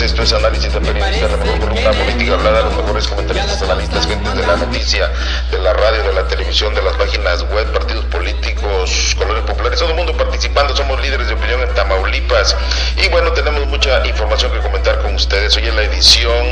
[0.00, 4.30] esto es Análisis de Periodistas, la mejor columna política hablada, los mejores comentaristas, analistas, gente
[4.30, 5.10] de la noticia,
[5.50, 9.90] de la radio, de la televisión, de las páginas web, partidos políticos, colores populares, todo
[9.90, 12.56] el mundo participando, somos líderes de opinión en Tamaulipas.
[12.96, 15.56] Y bueno, tenemos mucha información que comentar con ustedes.
[15.56, 16.46] Hoy en la edición,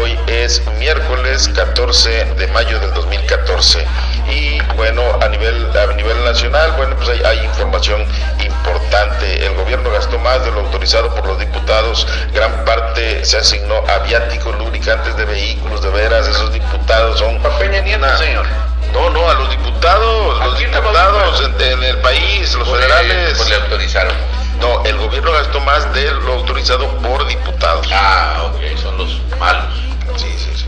[0.00, 3.84] hoy es miércoles 14 de mayo del 2014.
[4.30, 8.00] Y bueno, a nivel, a nivel nacional, bueno, pues hay, hay información
[8.40, 8.61] importante.
[8.96, 12.06] El gobierno gastó más de lo autorizado por los diputados.
[12.34, 16.28] Gran parte se asignó a viáticos, lubricantes de vehículos, de veras.
[16.28, 17.38] Esos diputados son.
[17.58, 18.44] Peña Nieto, una- señor.
[18.92, 23.34] No, no, a los diputados, ¿A los diputados en, en el país, los Pues, federales.
[23.38, 24.12] Pues le autorizaron.
[24.60, 27.88] No, el gobierno gastó más de lo autorizado por diputados.
[27.90, 29.72] Ah, ok, son los malos.
[30.16, 30.66] Sí, sí, sí.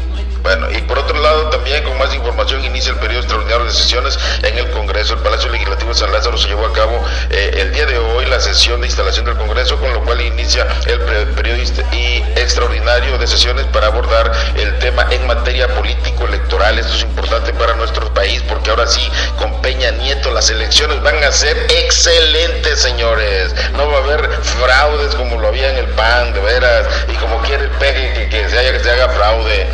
[0.57, 4.17] Bueno, y por otro lado, también con más información, inicia el periodo extraordinario de sesiones
[4.45, 5.15] en el Congreso.
[5.15, 8.25] El Palacio Legislativo de San Lázaro se llevó a cabo eh, el día de hoy
[8.27, 13.27] la sesión de instalación del Congreso, con lo cual inicia el periodo y extraordinario de
[13.27, 16.79] sesiones para abordar el tema en materia político-electoral.
[16.79, 21.25] Esto es importante para nuestro país porque ahora sí, con Peña Nieto, las elecciones van
[21.25, 23.53] a ser excelentes, señores.
[23.73, 27.41] No va a haber fraudes como lo había en el PAN, de veras, y como
[27.43, 29.67] quiere el peje que, que se, haya, que se haga fraude.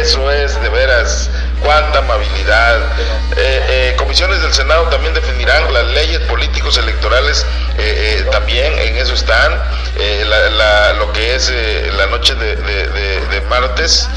[0.00, 1.28] Eso es, de veras,
[1.62, 2.78] cuánta amabilidad.
[3.36, 7.46] Eh, eh, comisiones del Senado también definirán las leyes políticos electorales,
[7.78, 9.60] eh, también en eso están.
[10.24, 11.50] La- la- lo que es
[11.94, 14.08] la noche de, de- de- de martes,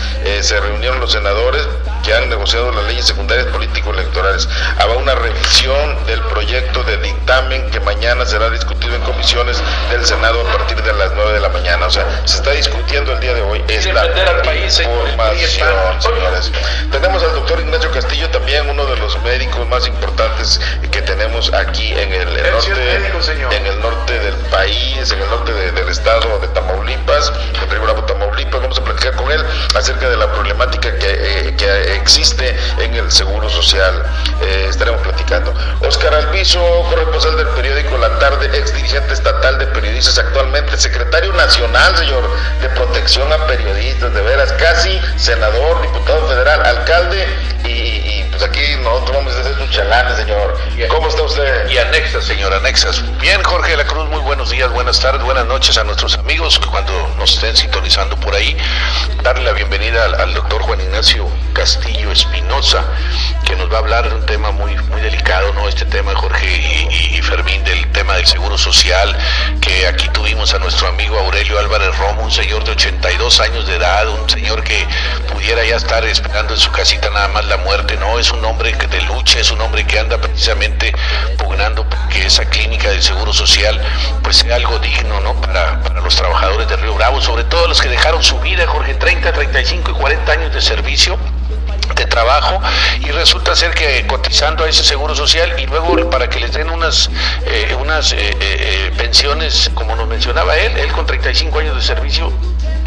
[0.42, 1.68] se reunieron los senadores
[2.06, 4.48] que han negociado las leyes secundarias político-electorales.
[4.78, 9.58] Habrá una revisión del proyecto de dictamen que mañana será discutido en comisiones
[9.90, 11.88] del Senado a partir de las 9 de la mañana.
[11.88, 13.90] O sea, se está discutiendo el día de hoy esta
[14.84, 16.52] información, señores.
[16.92, 20.60] Tenemos al doctor Ignacio Castillo, también uno de los médicos más importantes
[20.92, 23.20] que tenemos aquí en el, norte, médico,
[23.52, 27.32] en el norte del país, en el norte de- del estado de Tamaulipas,
[27.62, 28.62] en Río Bravo, Tamaulipas.
[28.62, 29.44] Vamos a platicar con él
[29.76, 31.08] acerca de la problemática que,
[31.50, 34.04] eh, que existe en el Seguro Social.
[34.42, 35.54] Eh, estaremos platicando.
[35.82, 36.60] Oscar Alviso,
[36.90, 42.24] corresponsal del periódico La Tarde, ex dirigente estatal de periodistas, actualmente secretario nacional, señor,
[42.62, 47.23] de protección a periodistas, de veras, casi senador, diputado federal, alcalde,
[47.66, 50.58] y, y, pues aquí nosotros vamos a hacer sus chalanes, señor.
[50.90, 51.70] ¿Cómo está usted?
[51.70, 53.04] Y anexas, señor, anexas.
[53.20, 56.60] Bien, Jorge de la Cruz, muy buenos días, buenas tardes, buenas noches a nuestros amigos
[56.60, 58.58] cuando nos estén sintonizando por ahí.
[59.22, 62.84] Darle la bienvenida al, al doctor Juan Ignacio Castillo Espinosa,
[63.46, 65.68] que nos va a hablar de un tema muy, muy delicado, ¿no?
[65.70, 69.16] Este tema, Jorge y, y- y Fermín, del tema del seguro social,
[69.62, 73.76] que aquí tuvimos a nuestro amigo Aurelio Álvarez Romo, un señor de 82 años de
[73.76, 74.86] edad, un señor que
[75.32, 78.20] pudiera ya estar esperando en su casita nada más la muerte, ¿no?
[78.20, 80.94] Es un hombre que de lucha, es un hombre que anda precisamente
[81.38, 83.80] pugnando que esa clínica del Seguro Social
[84.22, 85.40] pues sea algo digno, ¿no?
[85.40, 88.96] Para, para los trabajadores de Río Bravo, sobre todo los que dejaron su vida, Jorge,
[88.96, 91.18] 30, 35 y 40 años de servicio
[91.96, 92.62] de trabajo
[93.02, 96.70] y resulta ser que cotizando a ese seguro social y luego para que les den
[96.70, 97.10] unas
[97.46, 101.82] eh, unas eh, eh, eh, pensiones como nos mencionaba él, él con 35 años de
[101.82, 102.32] servicio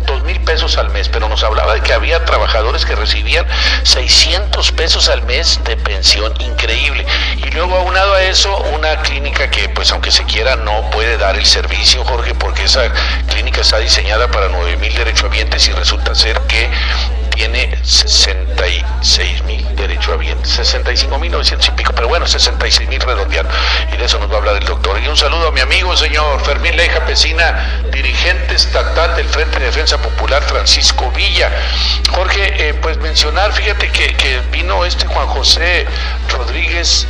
[0.07, 3.47] dos mil pesos al mes, pero nos hablaba de que había trabajadores que recibían
[3.83, 7.05] 600 pesos al mes de pensión, increíble.
[7.37, 11.37] Y luego aunado a eso, una clínica que pues aunque se quiera no puede dar
[11.37, 12.91] el servicio, Jorge, porque esa
[13.29, 16.71] clínica está diseñada para 9 mil derechohabientes y resulta ser que
[17.37, 23.53] tiene 66 mil derechohabientes, 65 mil 900 y pico, pero bueno, 66 mil redondeando.
[23.93, 24.99] Y de eso nos va a hablar el doctor.
[24.99, 29.67] Y un saludo a mi amigo, señor Fermín Leija Pesina, dirigente estatal del Frente de
[29.67, 31.53] Defensa Popular Francisco Villa.
[32.11, 35.87] Jorge, eh, pues mencionar, fíjate que vino este Juan José
[36.31, 37.07] Rodríguez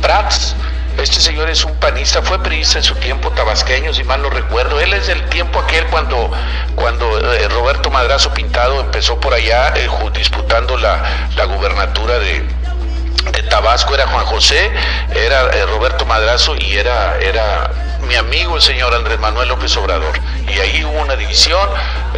[0.00, 0.56] Prats.
[0.98, 4.78] Este señor es un panista, fue periodista en su tiempo tabasqueño, si mal no recuerdo.
[4.80, 6.30] Él es del tiempo aquel cuando,
[6.74, 12.44] cuando eh, Roberto Madrazo Pintado empezó por allá eh, disputando la, la gubernatura de,
[13.32, 13.94] de Tabasco.
[13.94, 14.70] Era Juan José,
[15.14, 17.70] era eh, Roberto Madrazo y era, era
[18.02, 20.18] mi amigo el señor Andrés Manuel López Obrador.
[20.48, 21.68] Y ahí hubo una división.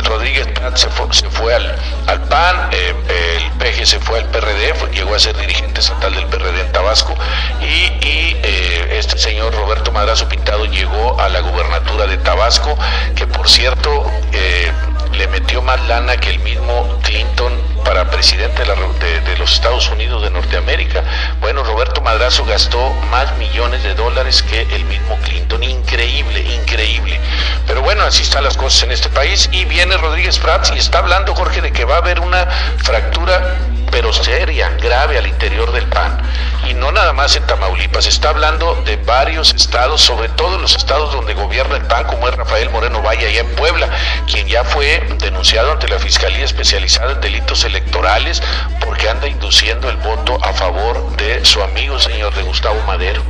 [0.05, 1.77] Rodríguez se fue, se fue al,
[2.07, 2.95] al PAN, eh,
[3.37, 7.15] el PG se fue al PRD, llegó a ser dirigente estatal del PRD en Tabasco.
[7.61, 12.77] Y, y, eh, este señor Roberto Madrazo Pintado llegó a la gubernatura de Tabasco,
[13.15, 14.73] que por cierto eh,
[15.17, 17.53] le metió más lana que el mismo Clinton
[17.85, 21.03] para presidente de, la- de- de los Estados Unidos de Norteamérica.
[21.41, 25.63] Bueno, Roberto Madrazo gastó más millones de dólares que el mismo Clinton.
[25.63, 27.21] Increíble, increíble.
[27.67, 29.49] Pero bueno, así están las cosas en este país.
[29.53, 32.47] Y viene Rodríguez Prats y está hablando, Jorge, de que va a haber una
[32.79, 33.57] fractura
[33.91, 36.21] pero seria, grave al interior del PAN.
[36.69, 41.13] Y no nada más en Tamaulipas, está hablando de varios estados, sobre todo los estados
[41.13, 43.89] donde gobierna el PAN, como es Rafael Moreno Valle allá en Puebla,
[44.31, 48.43] quien ya fue denunciado ante la Fiscalía Especializada en Delitos Electorales
[48.85, 53.23] porque anda induciendo el voto a favor de su amigo señor de Gustavo Madero.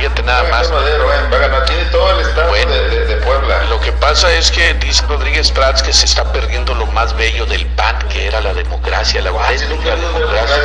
[0.00, 0.70] Fíjate nada más.
[0.70, 3.64] Madero, va a ganar, tiene todo el estado Bueno, de, Puebla.
[3.64, 7.44] Lo que pasa es que dice Rodríguez Prats que se está perdiendo lo más bello
[7.44, 10.56] del PAN, que era la democracia, la Ah, sí, auténtica democracia.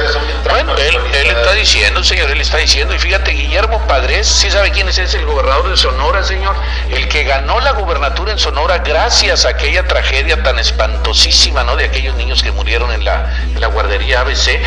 [0.50, 4.88] Bueno, él, está diciendo, señor, él está diciendo, y fíjate, Guillermo Padres, ¿sí sabe quién
[4.88, 5.00] es?
[5.00, 6.56] Es el gobernador de Sonora, señor,
[6.90, 11.76] el que ganó la gubernatura en Sonora gracias a aquella tragedia tan espantosísima, ¿no?
[11.76, 14.62] De aquellos niños que murieron en la, en la guardería ABC.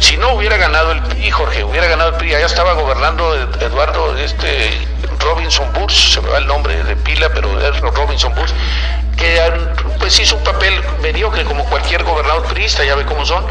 [0.00, 3.62] Si no hubiera ganado el PRI, Jorge, hubiera ganado el PRI, allá estaba gobernando Ed-
[3.62, 4.70] Eduardo este
[5.20, 8.50] Robinson Bush, se me va el nombre de pila, pero es Robinson Bush,
[9.18, 9.40] que
[9.98, 10.72] pues hizo un papel
[11.02, 13.44] mediocre como cualquier gobernador priista, ya ve cómo son,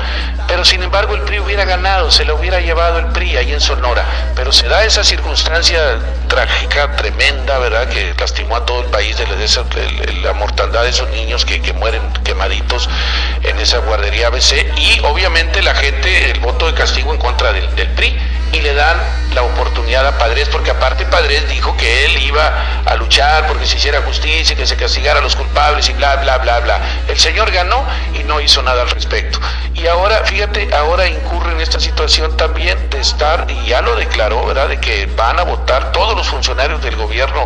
[0.47, 3.59] pero sin embargo el PRI hubiera ganado, se lo hubiera llevado el PRI ahí en
[3.59, 4.05] Sonora,
[4.35, 5.99] pero se da esa circunstancia
[6.29, 10.83] trágica, tremenda, ¿verdad?, que lastimó a todo el país de, la- esa- de la mortandad
[10.83, 12.89] de esos niños que, que mueren quemaditos
[13.43, 17.67] en esa guardería ABC y obviamente la gente, el voto de castigo en contra del
[17.89, 18.17] PRI
[18.51, 18.97] y le dan
[19.33, 23.75] la oportunidad a Padres, porque aparte Padres dijo que él iba a luchar porque se
[23.77, 26.79] hiciera justicia, que se castigara a los culpables y bla, bla, bla, bla.
[27.07, 29.39] El señor ganó y no hizo nada al respecto.
[29.73, 34.45] Y ahora, fíjate, ahora incurre en esta situación también de estar, y ya lo declaró,
[34.45, 37.45] ¿verdad?, de que van a votar todos los funcionarios del gobierno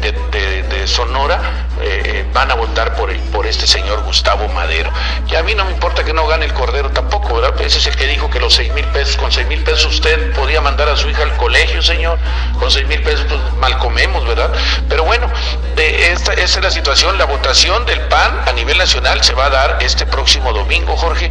[0.00, 4.90] de, Sonora, eh, eh, van a votar por, el- por este señor Gustavo Madero.
[5.30, 7.60] Y a mí no me importa que no gane el Cordero tampoco, ¿verdad?
[7.60, 10.32] Ese es el que dijo que los seis mil pesos, con seis mil pesos usted
[10.38, 12.18] podía mandar a su hija al colegio, señor.
[12.58, 14.50] Con seis mil pesos pues, mal comemos, ¿verdad?
[14.88, 15.30] Pero bueno,
[15.74, 17.18] de esta, esa es la situación.
[17.18, 21.30] La votación del PAN a nivel nacional se va a dar este próximo domingo, Jorge.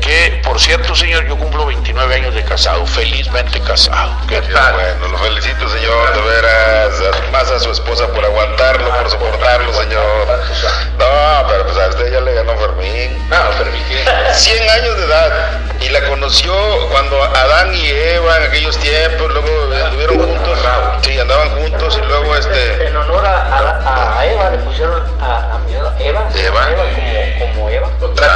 [0.00, 4.12] Que, por cierto, señor, yo cumplo 29 años de casado, felizmente casado.
[4.28, 4.74] ¿Qué tal?
[4.74, 6.92] Bueno, lo felicito, señor, de veras.
[7.32, 10.26] Más a su esposa por aguantarlo, por soportarlo, señor.
[10.98, 13.28] No, pero pues a usted ya le ganó Fermín.
[13.28, 14.04] No, Fermín tiene
[14.34, 15.65] 100 años de edad.
[15.80, 16.54] Y la conoció
[16.90, 20.58] cuando Adán y Eva en aquellos tiempos, luego estuvieron juntos.
[21.02, 22.88] Sí, andaban juntos y luego este.
[22.88, 26.68] En honor a, Eva le pusieron a, a mi Eva, Eva.
[27.38, 27.88] como, como Eva.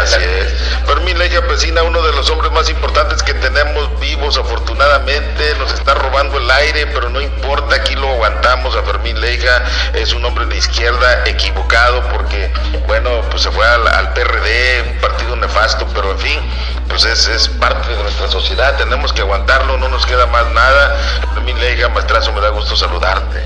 [0.03, 0.53] Así es.
[0.87, 5.95] Fermín Leija Pesina, uno de los hombres más importantes que tenemos vivos, afortunadamente, nos está
[5.95, 9.63] robando el aire, pero no importa, aquí lo aguantamos a Fermín Leija,
[9.95, 12.51] es un hombre de izquierda equivocado porque,
[12.87, 16.41] bueno, pues se fue al, al PRD, un partido nefasto, pero en fin,
[16.89, 20.97] pues es, es parte de nuestra sociedad, tenemos que aguantarlo, no nos queda más nada.
[21.35, 23.43] Fermín Leija, maestrazo, me da gusto saludarte.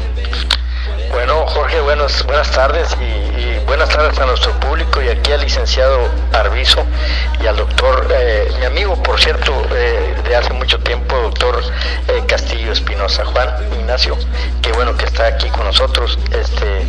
[1.15, 6.11] Bueno, Jorge, buenas, buenas tardes y, buenas tardes a nuestro público y aquí al licenciado
[6.33, 6.85] Arbizo
[7.41, 11.63] y al doctor, eh, mi amigo, por cierto, eh, de hace mucho tiempo, doctor
[12.09, 14.19] eh, Castillo Espinosa, Juan Ignacio,
[14.61, 16.19] qué bueno que está aquí con nosotros.
[16.33, 16.85] Este,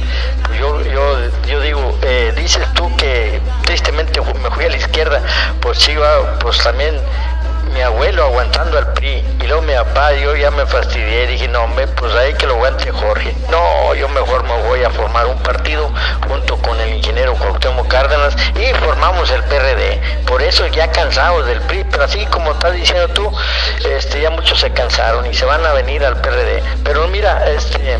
[0.60, 1.18] yo, yo,
[1.48, 5.22] yo digo, eh, dices tú que tristemente me fui a la izquierda,
[5.62, 5.96] pues sí,
[6.40, 7.00] pues también
[7.74, 11.64] mi abuelo aguantando al PRI y luego mi papá, yo ya me fastidié, dije, no,
[11.64, 13.36] hombre, pues ahí que lo aguante Jorge.
[13.50, 15.92] No, yo mejor me voy a formar un partido
[16.28, 20.02] junto con el ingeniero Cuauhtémoc Cárdenas y formamos el PRD.
[20.26, 23.32] Por eso ya cansados del PRI, pero así como estás diciendo tú,
[23.90, 26.64] este, ya muchos se cansaron y se van a venir al PRD.
[26.84, 28.00] Pero mira, este,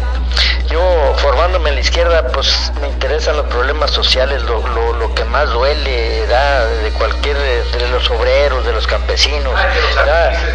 [0.70, 0.82] yo
[1.18, 5.50] formándome en la izquierda, pues me interesan los problemas sociales, lo, lo, lo que más
[5.52, 9.55] duele da de cualquier, de los obreros, de los campesinos.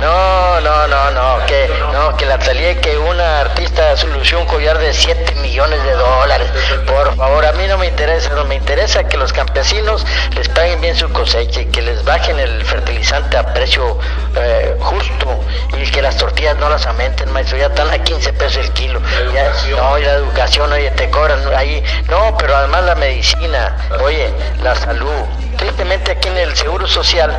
[0.00, 4.78] No, no, no, no, que, no, que la salía que una artista lució un collar
[4.78, 6.48] de 7 millones de dólares.
[6.86, 10.04] Por favor, a mí no me interesa, no me interesa que los campesinos
[10.34, 13.98] les paguen bien su cosecha y que les bajen el fertilizante a precio
[14.36, 15.40] eh, justo
[15.76, 19.00] y que las tortillas no las aumenten, maestro, ya están a 15 pesos el kilo.
[19.32, 21.82] Ya, no, y la educación, oye, te cobran ahí.
[22.08, 25.24] No, pero además la medicina, oye, la salud.
[25.56, 27.34] Tristemente aquí en el Seguro Social,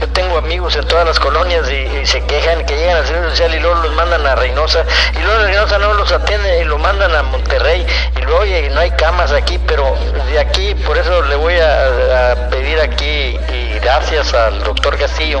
[0.00, 3.54] yo tengo amigos en todas las colonias y, se quejan que llegan al Seguro Social
[3.54, 4.84] y luego los mandan a Reynosa.
[5.14, 7.86] Y luego Reynosa no los atiende y lo mandan a Monterrey.
[8.16, 9.96] Y luego oye, no hay camas aquí, pero
[10.30, 15.40] de aquí, por eso le voy a, pedir aquí y gracias al doctor Castillo,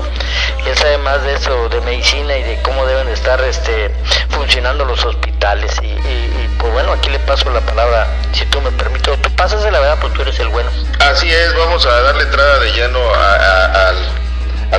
[0.62, 3.90] que él sabe más de eso, de medicina y de cómo deben estar este,
[4.28, 5.72] funcionando los hospitales.
[5.82, 6.29] Y,
[6.60, 9.98] pues bueno, aquí le paso la palabra, si tú me permites, tú pasas la verdad,
[10.00, 10.70] pues tú eres el bueno.
[11.00, 13.92] Así es, vamos a darle entrada de lleno a, a-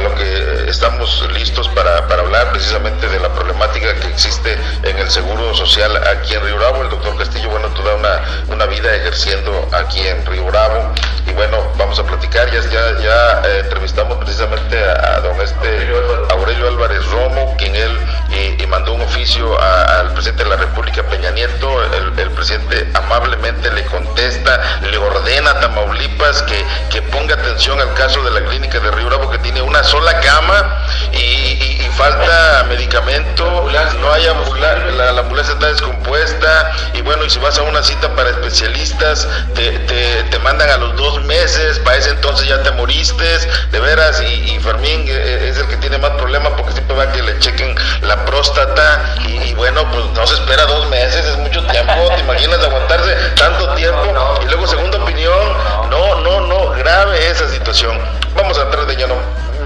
[0.02, 5.12] lo que estamos listos para, para hablar precisamente de la problemática que existe en el
[5.12, 6.82] Seguro Social aquí en Río Bravo.
[6.82, 10.92] El doctor Castillo, bueno, toda una, una vida ejerciendo aquí en Río Bravo.
[11.28, 12.50] Y bueno, vamos a platicar.
[12.50, 15.94] Ya, ya, ya eh, entrevistamos precisamente a, don este
[16.32, 17.96] Aurelio Álvarez Romo, quien él
[18.32, 21.84] y, mandó un oficio al presidente de la República, Peña Nieto.
[21.94, 28.24] El, presidente amablemente le contesta, le ordena a Tamaulipas que, que ponga atención al caso
[28.24, 33.70] de la clínica de Río Bravo, que tiene una sola cama y, falta medicamento,
[34.00, 38.16] no hay ambulancia, la, ambulancia está descompuesta y bueno, y si vas a una cita
[38.16, 43.26] para especialistas, te, te, mandan a los dos meses, para ese entonces ya te moriste,
[43.72, 47.12] de veras, y, Fermín eh, es el que tiene más problemas porque siempre va a
[47.12, 51.64] que le chequen la próstata y, bueno, pues no se espera dos meses, es mucho
[51.68, 54.40] tiempo, ¿te imaginas aguantarse tanto tiempo?
[54.42, 55.58] Y luego, segunda opinión,
[55.90, 58.00] no, no, no, grave esa situación.
[58.36, 59.16] Vamos a entrar de lleno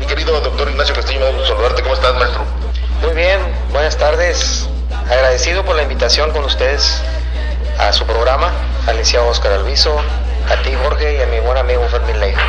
[0.07, 1.81] querido doctor Ignacio Castillo, me gusta saludarte.
[1.81, 2.43] ¿Cómo estás, maestro?
[3.01, 3.39] Muy bien,
[3.71, 4.67] buenas tardes.
[5.09, 7.01] Agradecido por la invitación con ustedes
[7.79, 8.51] a su programa,
[8.87, 9.97] al licenciado Oscar Alviso,
[10.49, 12.41] a ti, Jorge, y a mi buen amigo Fermín Leiva.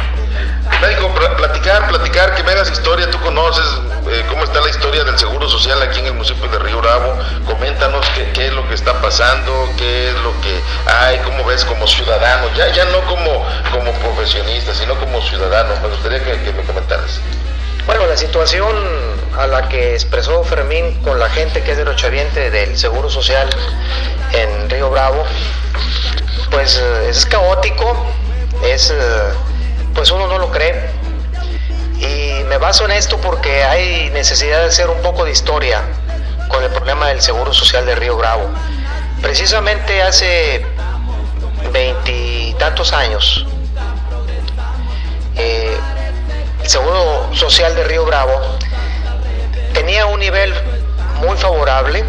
[0.80, 3.64] Platicar, platicar, que me historia, tú conoces
[4.10, 7.16] eh, cómo está la historia del Seguro Social aquí en el municipio de Río Bravo,
[7.46, 8.04] coméntanos
[8.34, 12.48] qué, es lo que está pasando, qué es lo que hay, cómo ves como ciudadano,
[12.54, 17.20] ya, ya no como, como profesionista, sino como ciudadano, me gustaría que, me comentaras.
[17.86, 18.76] Bueno, la situación
[19.38, 23.48] a la que expresó Fermín con la gente que es derechohabiente del Seguro Social
[24.32, 25.24] en Río Bravo,
[26.50, 28.06] pues eh, es caótico,
[28.62, 28.94] es, eh,
[32.56, 35.82] me baso en esto porque hay necesidad de hacer un poco de historia
[36.48, 38.48] con el problema del Seguro Social de Río Bravo.
[39.20, 40.64] Precisamente hace
[41.70, 43.44] veintitantos años,
[45.36, 45.76] eh,
[46.62, 48.40] el Seguro Social de Río Bravo
[49.74, 50.54] tenía un nivel
[51.20, 52.04] muy favorable,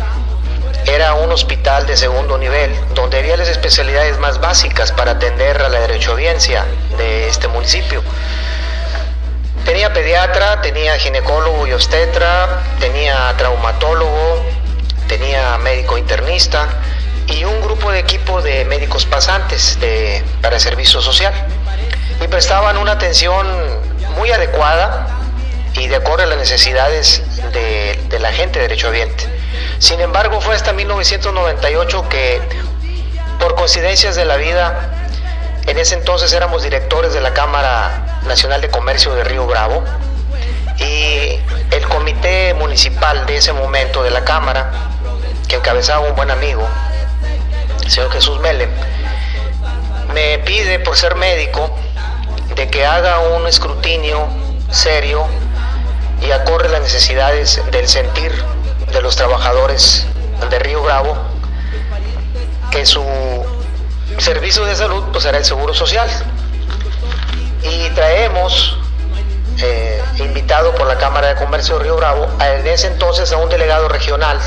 [0.85, 5.67] era un hospital de segundo nivel, donde había las especialidades más básicas para atender a
[5.67, 6.65] la derechohabiencia
[6.97, 8.01] de este municipio.
[9.67, 14.41] Tenía pediatra, tenía ginecólogo y obstetra, tenía traumatólogo,
[15.09, 16.69] tenía médico internista
[17.27, 21.33] y un grupo de equipo de médicos pasantes de, para servicio social.
[22.21, 23.45] Y prestaban una atención
[24.15, 25.05] muy adecuada
[25.73, 27.21] y de acuerdo a las necesidades
[27.51, 29.25] de, la gente derechohabiente.
[29.79, 32.39] Sin embargo, fue hasta 1998 que,
[33.37, 34.93] por coincidencias de la vida,
[35.65, 39.83] en ese entonces éramos directores de la Cámara Nacional de Comercio de Río Bravo
[40.79, 41.39] y
[41.71, 44.71] el comité municipal de ese momento de la Cámara,
[45.47, 46.67] que encabezaba un buen amigo,
[47.83, 48.67] el señor Jesús Mele,
[50.13, 51.75] me pide por ser médico
[52.55, 54.27] de que haga un escrutinio
[54.69, 55.25] serio
[56.21, 58.31] y acorre las necesidades del sentir
[58.91, 60.05] de los trabajadores
[60.49, 61.17] de Río Bravo,
[62.71, 63.03] que su
[64.17, 66.09] servicio de salud pues será el Seguro Social.
[67.63, 68.77] Y traemos,
[69.59, 73.49] eh, invitado por la Cámara de Comercio de Río Bravo, en ese entonces a un
[73.49, 74.39] delegado regional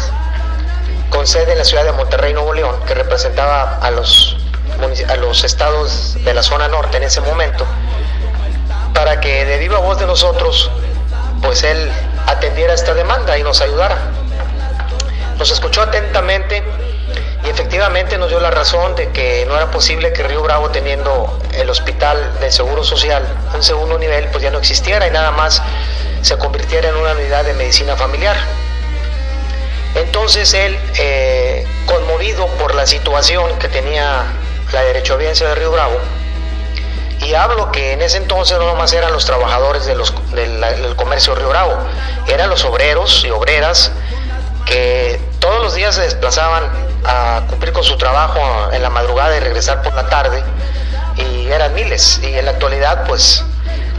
[1.11, 4.37] con sede en la ciudad de Monterrey, Nuevo León, que representaba a los,
[5.09, 7.67] a los estados de la zona norte en ese momento,
[8.95, 10.71] para que de viva voz de nosotros,
[11.43, 11.91] pues él
[12.27, 13.97] atendiera esta demanda y nos ayudara.
[15.37, 16.63] Nos escuchó atentamente
[17.45, 21.39] y efectivamente nos dio la razón de que no era posible que Río Bravo teniendo
[21.55, 25.63] el hospital del Seguro Social, un segundo nivel, pues ya no existiera y nada más
[26.23, 28.37] se convirtiera en una unidad de medicina familiar.
[29.95, 34.25] Entonces él, eh, conmovido por la situación que tenía
[34.73, 35.99] la derechohabiencia de Río Bravo,
[37.21, 41.35] y hablo que en ese entonces no nomás eran los trabajadores de los, del, comercio
[41.35, 41.77] Río Bravo,
[42.29, 43.93] eran los obreros y obreras
[44.65, 46.65] que todos los días se desplazaban
[47.05, 48.41] a cumplir con su trabajo
[48.73, 50.43] en la madrugada y regresar por la tarde,
[51.17, 52.21] y eran miles.
[52.23, 53.45] Y en la actualidad, pues,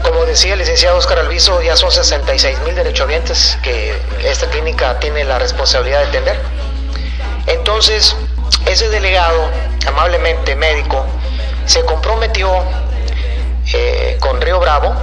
[0.02, 5.24] como decía el licenciado Oscar Alviso, ya son 66 mil derechohabientes que esta clínica tiene
[5.24, 6.40] la responsabilidad de atender.
[7.46, 8.16] Entonces,
[8.66, 9.50] ese delegado,
[9.86, 11.04] amablemente médico,
[11.66, 12.50] se comprometió
[13.72, 14.94] eh, con Río Bravo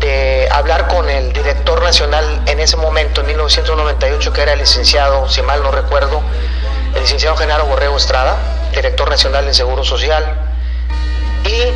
[0.00, 5.28] de hablar con el director nacional en ese momento, en 1998, que era el licenciado,
[5.28, 6.22] si mal no recuerdo,
[6.94, 8.36] el licenciado Genaro Borrego Estrada,
[8.74, 10.38] director nacional de Seguro Social,
[11.44, 11.72] y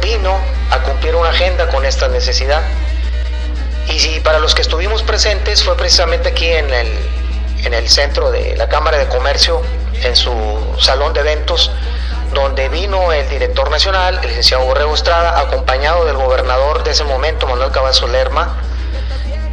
[0.00, 0.38] vino
[0.70, 2.62] a cumplir una agenda con esta necesidad.
[3.88, 6.98] Y para los que estuvimos presentes fue precisamente aquí en el,
[7.64, 9.62] en el centro de la Cámara de Comercio,
[10.02, 10.32] en su
[10.78, 11.70] salón de eventos,
[12.32, 17.46] donde vino el director nacional, el licenciado Borrego Estrada, acompañado del gobernador de ese momento,
[17.46, 18.56] Manuel Cavazo Lerma,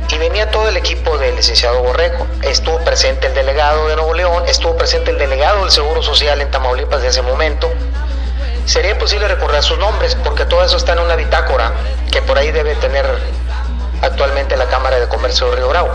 [0.09, 2.25] y venía todo el equipo del licenciado Borrego.
[2.41, 6.50] Estuvo presente el delegado de Nuevo León, estuvo presente el delegado del Seguro Social en
[6.50, 7.69] Tamaulipas de ese momento.
[8.65, 11.74] Sería imposible recordar sus nombres porque todo eso está en una bitácora
[12.12, 13.05] que por ahí debe tener
[14.01, 15.89] actualmente la Cámara de Comercio de Río Bravo,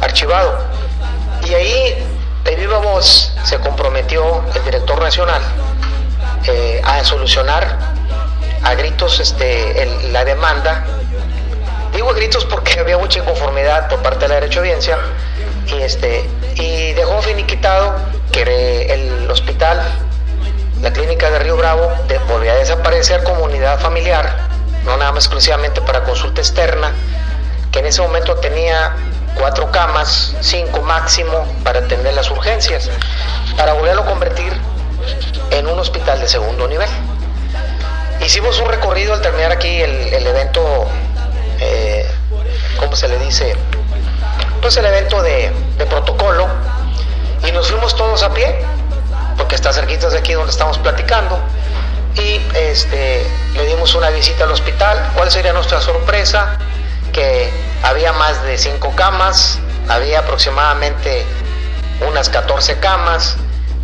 [0.00, 0.56] archivado.
[1.42, 2.06] Y ahí,
[2.44, 5.42] de viva voz, se comprometió el director nacional
[6.46, 7.78] eh, a solucionar
[8.62, 10.84] a gritos este, el- la demanda.
[11.94, 14.98] Digo a gritos porque había mucha inconformidad por parte de la derecho audiencia
[15.66, 17.94] y, este, y dejó finiquitado
[18.30, 19.80] que el hospital,
[20.80, 22.18] la clínica de Río Bravo, de-
[22.48, 24.34] a desaparecer como unidad familiar,
[24.84, 26.92] no nada más exclusivamente para consulta externa,
[27.70, 28.94] que en ese momento tenía
[29.34, 32.90] cuatro camas, cinco máximo para atender las urgencias,
[33.56, 34.52] para volverlo a convertir
[35.50, 36.88] en un hospital de segundo nivel.
[38.20, 40.86] Hicimos un recorrido al terminar aquí el, evento,
[41.60, 42.08] eh,
[42.78, 43.56] ¿cómo se le dice?
[44.60, 45.50] Pues el evento de,
[45.90, 46.46] protocolo
[47.46, 48.64] y nos fuimos todos a pie,
[49.36, 51.40] porque está cerquita de aquí donde estamos platicando,
[52.14, 55.10] y este, le dimos una visita al hospital.
[55.16, 56.58] ¿Cuál sería nuestra sorpresa?
[57.12, 57.50] Que
[57.82, 61.24] había más de cinco camas, había aproximadamente
[62.06, 63.36] unas 14 camas,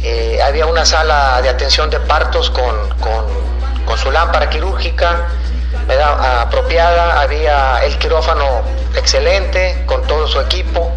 [0.03, 3.49] eh, había una sala de atención de partos con, con,
[3.97, 5.27] su lámpara quirúrgica
[6.41, 8.63] apropiada, había el quirófano
[8.95, 10.93] excelente con todo su equipo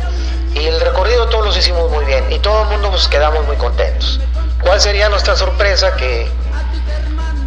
[0.53, 3.55] y el recorrido todos los hicimos muy bien y todo el mundo nos quedamos muy
[3.55, 4.19] contentos.
[4.61, 5.95] ¿Cuál sería nuestra sorpresa?
[5.95, 6.29] Que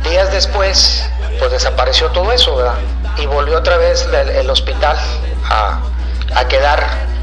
[0.02, 1.08] días después
[1.38, 2.72] pues desapareció todo eso
[3.16, 4.96] y volvió otra vez el, el hospital
[5.48, 5.80] a,
[6.34, 7.13] a quedar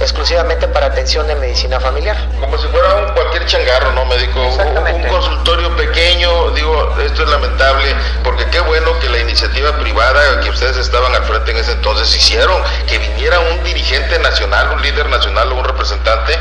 [0.00, 2.16] exclusivamente para atención de medicina familiar.
[2.40, 4.40] Como si fuera un cualquier changarro, ¿no, médico?
[4.40, 10.50] Un, consultorio pequeño, digo, esto es lamentable, porque qué bueno que la iniciativa privada que
[10.50, 15.08] ustedes estaban al frente en ese entonces hicieron, que viniera un dirigente nacional, un líder
[15.08, 16.38] nacional o un representante,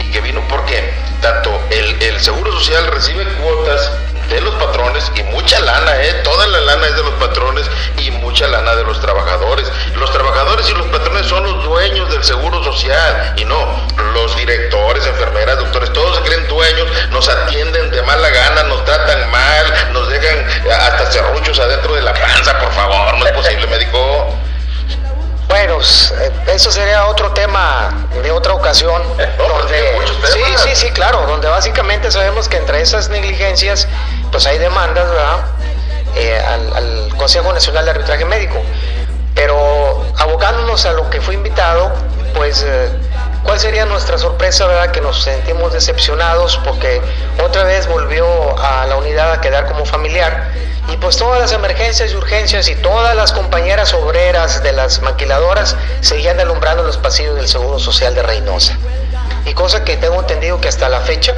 [0.00, 3.90] y que vino porque tanto el, el Seguro Social recibe cuotas
[4.28, 6.20] de los patrones y mucha lana, ¿eh?
[6.22, 7.66] toda la lana es de los patrones
[7.96, 9.70] y mucha lana de los trabajadores.
[9.96, 15.06] Los trabajadores y los patrones son los dueños del seguro social y no los directores,
[15.06, 20.08] enfermeras, doctores, todos se creen dueños, nos atienden de mala gana, nos tratan mal, nos
[20.08, 24.38] dejan hasta serruchos adentro de la panza, por favor, no es posible, médico.
[25.48, 29.02] Bueno, eh, eso sería otro tema de otra ocasión.
[29.16, 33.88] No, pero tiene muchos sí, sí, sí, claro, donde básicamente sabemos que entre esas negligencias,
[34.30, 35.38] pues hay demandas, ¿verdad?
[36.16, 38.62] Eh, al, Consejo Nacional de Arbitraje Médico.
[39.34, 41.92] Pero abocándonos a lo que fue invitado,
[42.34, 42.88] pues, eh,
[43.44, 44.90] ¿cuál sería nuestra sorpresa, verdad?
[44.90, 47.00] Que nos sentimos decepcionados porque
[47.44, 48.26] otra vez volvió
[48.58, 50.52] a la unidad a quedar como familiar.
[50.88, 55.76] Y pues todas las emergencias y urgencias y todas las compañeras obreras de las maquiladoras
[56.00, 58.78] seguían alumbrando los pasillos del Seguro Social de Reynosa.
[59.44, 61.34] Y cosa que tengo entendido que hasta la fecha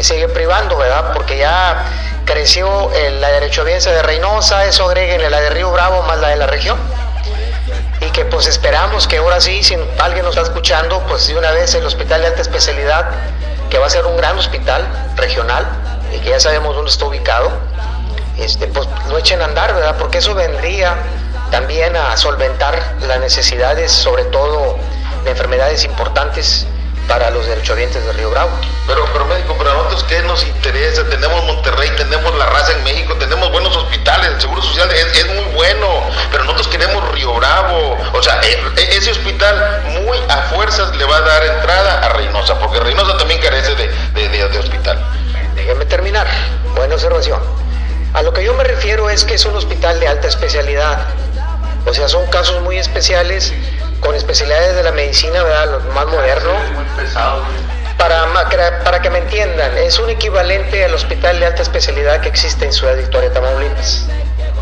[0.00, 1.12] sigue privando, ¿verdad?
[1.12, 1.84] Porque ya
[2.24, 6.36] creció eh, la derechohabiencia de Reynosa, eso agreguen la de Río Bravo más la de
[6.36, 6.78] la región.
[8.00, 11.50] Y que pues esperamos que ahora sí, si alguien nos está escuchando, pues de una
[11.50, 13.06] vez el hospital de alta especialidad,
[13.70, 15.66] que va a ser un gran hospital regional
[16.14, 17.50] y que ya sabemos dónde está ubicado,
[18.38, 19.96] este, pues lo echen a andar, ¿verdad?
[19.98, 20.96] Porque eso vendría
[21.50, 24.76] también a solventar las necesidades, sobre todo
[25.24, 26.66] de enfermedades importantes
[27.08, 28.50] para los derechohabientes de Río Bravo.
[28.86, 32.84] Pero, pero médico, pero a nosotros qué nos interesa, tenemos Monterrey, tenemos la raza en
[32.84, 35.88] México, tenemos buenos hospitales, el Seguro Social es, es muy bueno,
[36.30, 41.04] pero nosotros queremos Río Bravo, o sea, e- e- ese hospital muy a fuerzas le
[41.06, 45.02] va a dar entrada a Reynosa, porque Reynosa también carece de, de- de- de hospital.
[45.54, 46.26] Déjenme terminar.
[46.76, 47.40] Buena observación.
[48.14, 51.06] A lo que yo me refiero es que es un hospital de alta especialidad.
[51.86, 53.52] O sea, son casos muy especiales
[54.00, 55.70] con especialidades de la medicina, ¿verdad?
[55.70, 56.50] Lo más moderno.
[57.96, 58.26] Para,
[58.84, 62.72] para que me entiendan, es un equivalente al hospital de alta especialidad que existe en
[62.72, 64.06] Ciudad Victoria, Tamaulipas.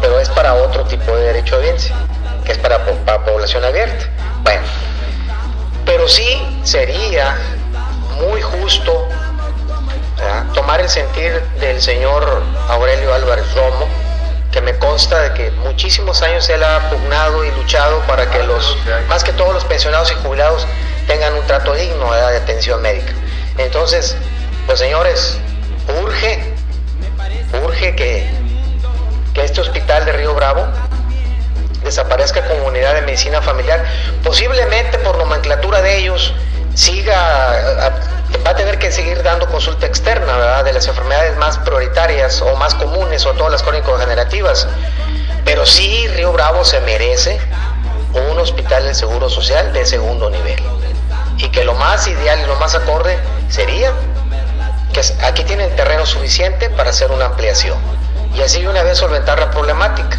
[0.01, 1.94] Pero es para otro tipo de derecho de audiencia,
[2.44, 4.07] que es para, para población abierta.
[4.42, 4.62] Bueno,
[5.85, 7.37] pero sí sería
[8.18, 9.09] muy justo
[10.55, 13.87] tomar el sentir del señor Aurelio Álvarez Romo,
[14.57, 18.79] que me consta de que muchísimos años él ha pugnado y luchado para que los,
[19.07, 20.66] más que todos los pensionados y jubilados,
[21.07, 23.12] tengan un trato digno de atención médica.
[23.59, 24.16] Entonces,
[24.64, 25.38] pues señores,
[26.03, 26.55] urge,
[27.66, 28.31] urge que,
[29.35, 30.66] que este hospital de Río Bravo
[31.85, 33.85] desaparezca como unidad de medicina familiar,
[34.25, 36.33] posiblemente por nomenclatura de ellos
[36.73, 37.92] siga,
[38.44, 40.64] va a tener que seguir dando consulta externa, ¿verdad?
[40.64, 44.66] De las enfermedades más prioritarias o más comunes o todas las crónico-degenerativas.
[45.44, 47.38] Pero sí, Río Bravo se merece
[48.31, 50.62] un hospital del Seguro Social de segundo nivel.
[51.38, 53.18] Y que lo más ideal y lo más acorde
[53.49, 53.92] sería
[54.92, 57.77] que aquí tienen terreno suficiente para hacer una ampliación
[58.37, 60.18] y así una vez solventar la problemática.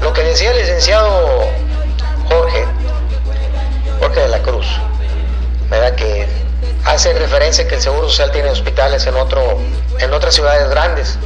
[0.00, 1.48] Lo que decía el licenciado
[2.28, 2.66] Jorge,
[4.00, 4.66] Jorge de la Cruz,
[5.68, 5.94] ¿verdad?
[5.94, 6.26] que
[6.84, 9.58] hace referencia que el Seguro Social tiene hospitales en, otro,
[9.98, 11.18] en otras ciudades grandes.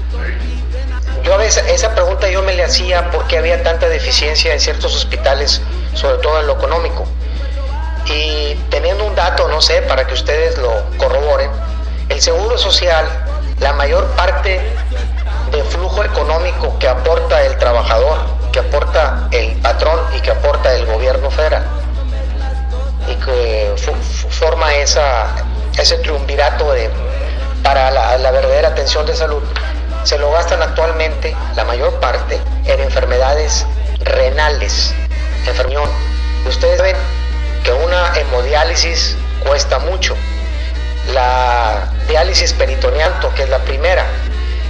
[1.22, 4.94] Yo a veces esa pregunta yo me le hacía porque había tanta deficiencia en ciertos
[4.94, 5.62] hospitales,
[5.94, 7.06] sobre todo en lo económico.
[8.06, 11.50] Y teniendo un dato, no sé, para que ustedes lo corroboren,
[12.10, 13.08] el Seguro Social,
[13.60, 14.60] la mayor parte
[15.50, 18.18] del flujo económico que aporta el trabajador,
[18.52, 21.64] que aporta el patrón y que aporta el gobierno federal,
[23.08, 23.74] y que
[24.30, 25.28] forma esa,
[25.78, 26.90] ese triunvirato de,
[27.62, 29.42] para la, verdadera atención de salud,
[30.04, 33.66] se lo gastan actualmente, la mayor parte, en enfermedades
[34.00, 34.94] renales,
[35.46, 35.88] enfermión.
[36.46, 36.96] Ustedes ven
[37.64, 40.14] que una hemodiálisis cuesta mucho.
[41.12, 44.04] La diálisis peritoneanto, que es la primera.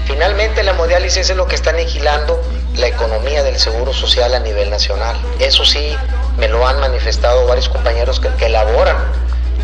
[0.06, 2.40] Finalmente la hemodiálisis es lo que está aniquilando
[2.76, 5.16] la economía del seguro social a nivel nacional.
[5.38, 5.96] Eso sí,
[6.36, 8.96] me lo han manifestado varios compañeros que, que laboran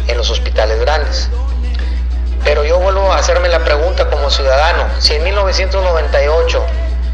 [0.06, 1.28] en los hospitales grandes.
[2.44, 6.64] Pero yo vuelvo a hacerme la pregunta como ciudadano, si en 1998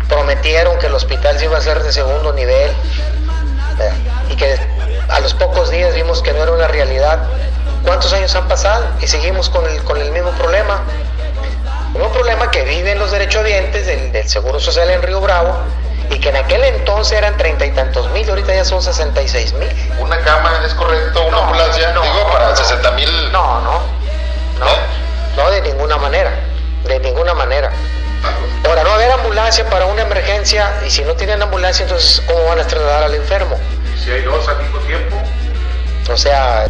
[0.09, 2.71] prometieron que el hospital se iba a ser de segundo nivel
[4.31, 4.57] y que
[5.09, 7.25] a los pocos días vimos que no era una realidad,
[7.85, 8.87] ¿cuántos años han pasado?
[9.01, 10.83] Y seguimos con el, con el mismo problema.
[11.95, 15.57] Un problema que viven los derechohabientes del, del Seguro Social en Río Bravo
[16.11, 19.23] y que en aquel entonces eran treinta y tantos mil, y ahorita ya son sesenta
[19.23, 19.69] y seis mil.
[19.99, 21.23] ¿Una cama es correcto?
[21.27, 21.91] ¿Una No, ambulancia?
[21.93, 22.57] no, Digo, para no.
[22.57, 23.33] 60 mil.
[23.33, 23.81] No, no,
[24.61, 26.31] no, no de ninguna manera,
[26.85, 27.71] de ninguna manera.
[28.67, 32.59] Ahora, no haber ambulancia para una emergencia y si no tienen ambulancia, entonces ¿cómo van
[32.61, 33.59] a trasladar al enfermo?
[34.03, 35.17] Si hay dos al mismo tiempo.
[36.11, 36.67] O sea,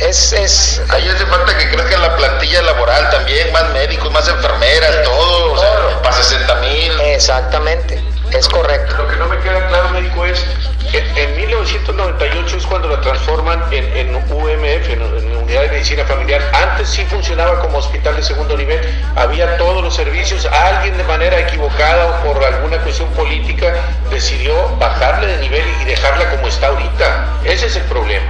[0.00, 5.02] es, es Ahí hace falta que crezca la plantilla laboral también, más médicos, más enfermeras,
[5.04, 6.02] todo, o sea, todo.
[6.02, 7.00] para 60 mil.
[7.02, 8.02] exactamente,
[8.32, 8.96] es correcto.
[8.96, 10.44] Lo que no me queda claro, médico, es
[10.92, 16.04] en, en 1998 es cuando la transforman en, en UMF, en, en Unidad de Medicina
[16.04, 16.42] Familiar.
[16.52, 18.80] Antes sí funcionaba como hospital de segundo nivel,
[19.14, 20.46] había todos los servicios.
[20.46, 23.74] Alguien de manera equivocada o por alguna cuestión política
[24.10, 27.26] decidió bajarle de nivel y dejarla como está ahorita.
[27.44, 28.26] Ese es el problema.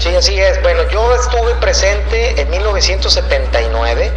[0.00, 0.62] Sí, así es.
[0.62, 4.10] Bueno, yo estuve presente en 1979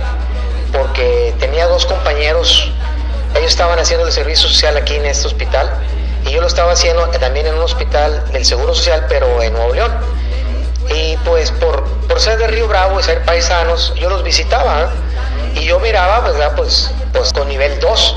[0.72, 2.72] porque tenía dos compañeros,
[3.36, 5.70] ellos estaban haciendo el servicio social aquí en este hospital
[6.26, 9.74] y yo lo estaba haciendo también en un hospital del Seguro Social, pero en Nuevo
[9.74, 9.94] León.
[10.88, 15.60] Y pues por, por ser de Río Bravo y ser paisanos, yo los visitaba ¿eh?
[15.60, 16.54] y yo miraba, ¿verdad?
[16.56, 18.16] Pues, pues con nivel 2.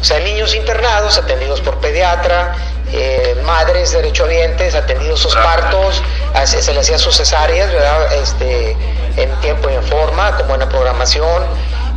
[0.00, 2.54] O sea, niños internados atendidos por pediatra,
[2.92, 6.02] eh, madres derechohabientes atendidos sus partos,
[6.44, 8.12] se le hacía sus cesáreas, ¿verdad?
[8.14, 8.76] Este,
[9.16, 11.44] en tiempo y en forma, con buena programación.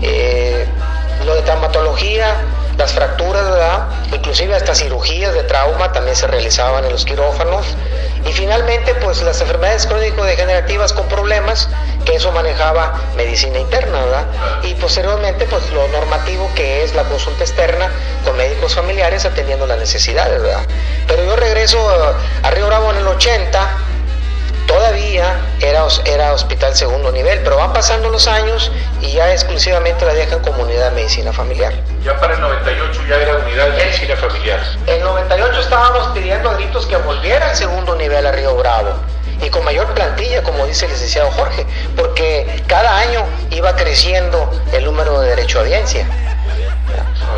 [0.01, 0.65] eh,
[1.25, 2.35] lo de traumatología,
[2.77, 3.87] las fracturas, ¿verdad?
[4.13, 7.65] Inclusive hasta cirugías de trauma también se realizaban en los quirófanos.
[8.25, 11.69] Y finalmente, pues las enfermedades crónico-degenerativas con problemas,
[12.05, 14.25] que eso manejaba medicina interna, ¿verdad?
[14.63, 17.89] Y posteriormente, pues lo normativo que es la consulta externa
[18.25, 20.65] con médicos familiares atendiendo las necesidades, ¿verdad?
[21.07, 23.69] Pero yo regreso a, a Río Bravo en el 80,
[24.67, 30.13] todavía era, era hospital segundo nivel, pero van pasando los años y ya exclusivamente la
[30.13, 31.73] dejan como unidad de medicina familiar.
[32.03, 34.59] Ya para el 98 ya era unidad de medicina familiar.
[34.87, 38.89] En 98 estábamos pidiendo a gritos que volviera al segundo nivel a Río Bravo
[39.41, 44.85] y con mayor plantilla, como dice el licenciado Jorge, porque cada año iba creciendo el
[44.85, 46.07] número de derecho a audiencia.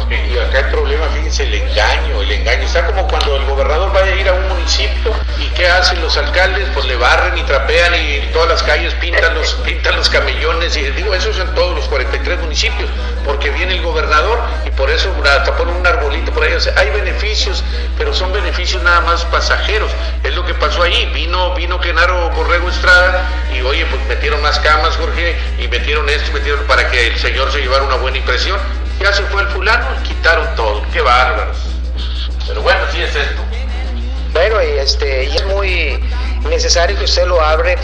[0.09, 2.63] Y acá el problema, fíjense, el engaño, el engaño.
[2.63, 5.28] Está como cuando el gobernador vaya a ir a un municipio y ¿qué
[5.79, 6.67] hacen los alcaldes?
[6.73, 10.75] Pues le barren y trapean y todas las calles pintan los, pintan los camellones.
[10.77, 12.89] Y digo, eso es en todos los 43 municipios,
[13.25, 16.53] porque viene el gobernador y por eso hasta ponen un arbolito por ahí.
[16.75, 17.63] Hay beneficios,
[17.97, 19.91] pero son beneficios nada más pasajeros.
[20.23, 21.09] Es lo que pasó ahí.
[21.13, 26.31] Vino, vino Genaro Borrego Estrada y oye, pues metieron más camas, Jorge, y metieron esto,
[26.33, 28.59] metieron para que el señor se llevara una buena impresión.
[28.99, 30.83] Ya se fue el fulano quitaron todo.
[30.91, 31.57] Qué bárbaros.
[32.47, 33.48] Pero bueno, sí es esto.
[34.33, 35.99] Bueno, y, este, y es muy
[36.47, 37.75] necesario que usted lo abre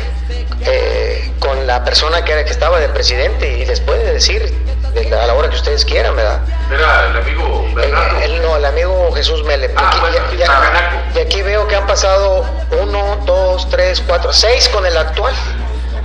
[0.62, 4.54] eh, con la persona que, era, que estaba de presidente y les puede decir
[4.94, 6.40] de la- a la hora que ustedes quieran, ¿verdad?
[6.72, 9.70] Era el amigo El, el- no, el amigo Jesús Mele.
[9.76, 10.96] Ah, Aquí- bueno, ya- ya- Taganaco.
[11.16, 12.46] y aquí veo que han pasado
[12.82, 15.34] uno, dos, tres, cuatro, seis con el actual.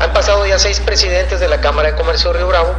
[0.01, 2.75] Han pasado ya seis presidentes de la Cámara de Comercio de Río Bravo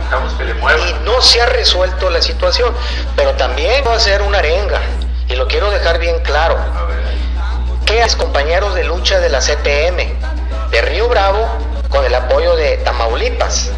[0.80, 2.74] y no se ha resuelto la situación.
[3.16, 4.82] Pero también va a ser una arenga
[5.30, 6.58] y lo quiero dejar bien claro.
[6.58, 7.02] A ver.
[7.92, 10.14] ¿Qué hacen compañeros de lucha de la CPM?
[10.72, 11.46] De Río Bravo
[11.90, 13.70] con el apoyo de Tamaulipas,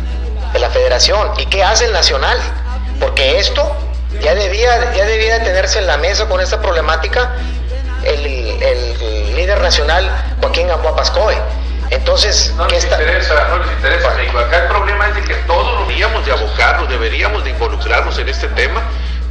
[0.53, 1.31] de la Federación.
[1.37, 2.37] ¿Y qué hace el Nacional?
[2.99, 3.75] Porque esto
[4.21, 7.33] ya debía, ya debía tenerse en la mesa con esta problemática
[8.03, 8.23] el,
[8.61, 11.35] el líder nacional Joaquín Gamboa Pascoe.
[11.89, 13.01] Entonces, no ¿qué les está?
[13.01, 14.11] interesa, no les interesa.
[14.11, 18.47] Acá el problema es de que todos deberíamos de abocarnos, deberíamos de involucrarnos en este
[18.49, 18.83] tema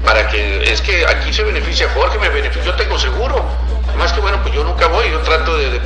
[0.04, 3.44] para que, es que aquí se beneficia Jorge, me beneficia, yo tengo seguro.
[3.96, 5.80] Más que bueno, pues yo nunca voy, yo trato de, de-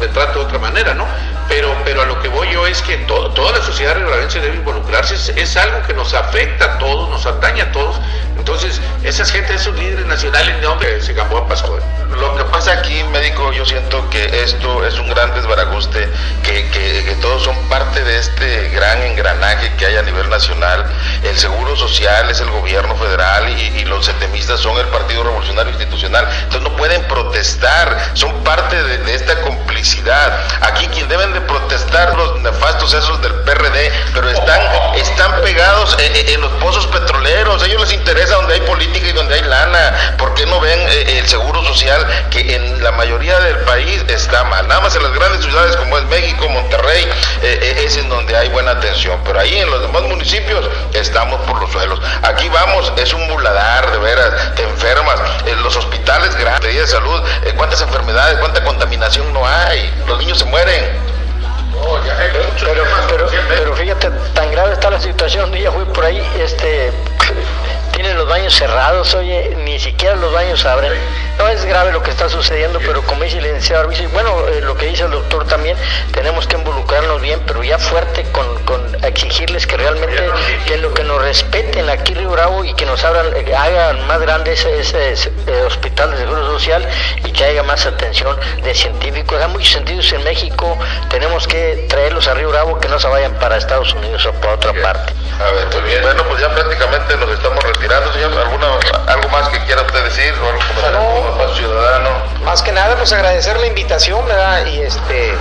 [0.00, 1.06] me, trato de otra manera, ¿no?
[1.48, 4.56] Pero, pero a lo que voy yo es que to- toda la sociedad riobravense debe
[4.56, 8.00] involucrarse, es, algo que nos afecta a todos, nos atañe a todos.
[8.36, 11.77] Entonces, esas gentes, esos líderes nacionales, no, hombre, se Gamboa Pascual.
[11.77, 11.77] Lo
[13.58, 16.08] yo siento que esto es un gran desbarajuste,
[16.44, 20.86] que, que- todos son parte de este gran engranaje que hay a nivel nacional.
[21.24, 26.28] El Seguro Social es el gobierno federal y, los setemistas son el Partido Revolucionario Institucional.
[26.44, 30.38] Entonces no pueden protestar, son parte de, de esta complicidad.
[30.60, 34.60] Aquí quien deben de protestar los nefastos esos del PRD, pero están,
[34.94, 37.60] están pegados en, en- los pozos petroleros.
[37.62, 40.14] A ellos les interesa donde hay política y donde hay lana.
[40.16, 44.44] ¿Por qué no ven eh, el seguro social que en la mayoría del país está
[44.44, 44.68] mal?
[44.68, 47.04] Nada más en las grandes ciudades como es México, Monterrey,
[47.42, 49.18] eh, eh, es en donde hay buena atención.
[49.24, 52.00] Pero ahí en los demás municipios estamos por los suelos.
[52.22, 55.20] Aquí vamos, es un muladar, de veras, te enfermas.
[55.46, 59.92] En los hospitales grandes de salud, eh, ¿cuántas enfermedades, cuánta contaminación no hay?
[60.06, 61.08] Los niños se mueren.
[62.60, 66.92] Pero, pero, pero fíjate, tan grave está la situación, ya fui por ahí, este,
[67.92, 70.92] tienen los baños cerrados, oye, ni siquiera los baños abren.
[71.38, 74.60] No es grave lo que está sucediendo, pero como dice el licenciado y bueno, eh,
[74.60, 75.76] lo que dice el doctor también,
[76.12, 80.30] tenemos que involucrarnos bien, pero ya fuerte con, con exigirles que realmente,
[80.66, 84.20] que lo que nos respeten aquí Río Bravo y que nos abran, eh, hagan más
[84.20, 86.86] grande ese, ese, eh, hospital de seguro social
[87.24, 89.40] y que haya más atención de científicos.
[89.40, 90.76] Hay muchos sentidos en México,
[91.08, 94.54] tenemos que traerlos a Río Bravo que no se vayan para Estados Unidos o para
[94.54, 95.12] otra parte.
[95.40, 96.02] A ver, muy bien.
[96.02, 98.36] Bueno, pues ya prácticamente nos estamos retirando, señor.
[98.36, 98.66] ¿Alguna,
[99.06, 100.34] ¿Algo más que quiera usted decir?
[100.42, 101.36] ¿O algo como No.
[101.46, 102.08] más ciudadano?
[102.44, 104.66] Más que nada, pues agradecer la invitación, ¿verdad?
[104.66, 105.34] Y este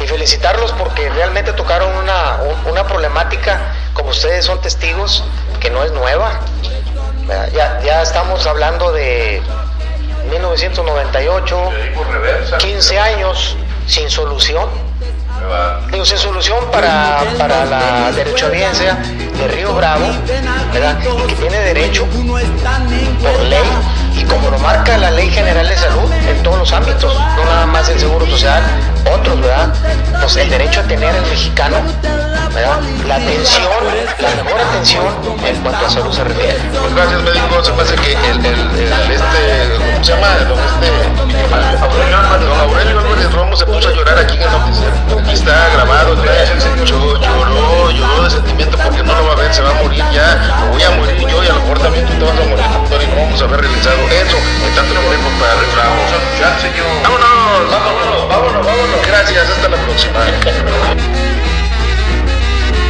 [0.00, 3.60] y felicitarlos porque realmente tocaron una, un- una problemática,
[3.92, 5.22] como ustedes son testigos,
[5.60, 6.32] que no es nueva.
[7.52, 9.40] Ya, ya estamos hablando de
[10.30, 11.70] 1998,
[12.58, 14.68] 15 años sin solución.
[15.90, 20.06] Digo, solución para, para la derechohabiencia de Río Bravo,
[20.72, 20.98] ¿verdad?
[20.98, 23.62] Que tiene derecho por ley
[24.28, 27.88] como lo marca la Ley General de Salud en todos los ámbitos, no nada más
[27.88, 28.62] el Seguro Social,
[29.12, 29.72] otros, ¿verdad?
[30.20, 31.76] Pues el derecho a tener el mexicano,
[32.54, 32.80] ¿verdad?
[33.06, 33.68] La atención,
[34.18, 35.06] la mejor atención
[35.44, 36.58] en cuanto a salud se refiere.
[36.80, 37.64] Pues gracias, médico.
[37.64, 40.28] Se hace que el, el, este, ¿cómo se llama?
[40.48, 40.88] Don, este,
[42.44, 44.94] don Aurelio Álvarez Romo se puso a llorar aquí en el noticiero.
[45.20, 46.16] Aquí está grabado.
[46.84, 50.04] Lloró, lloró, lloró de sentimiento porque no lo va a ver, se va a morir
[50.12, 50.68] ya.
[50.70, 53.02] Voy a morir yo y a lo mejor también tú te vas a morir, doctor,
[53.02, 54.38] y no vamos a haber realizado eso.
[57.02, 59.06] Vámonos, vámonos, vámonos, vámonos.
[59.06, 60.20] Gracias, hasta la próxima.